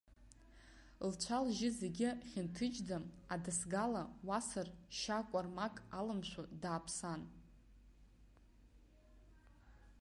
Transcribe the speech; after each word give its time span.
Лцәа-лжьы 1.09 1.69
зегьы 1.79 2.09
хьынҭыџьӡа, 2.29 2.97
адасгала 3.33 4.03
уасыр 4.27 4.67
шьа-кәармак 4.97 5.75
алымшәо 5.97 6.43
дааԥсан. 6.61 7.21